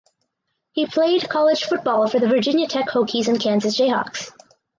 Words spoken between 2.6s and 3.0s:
Tech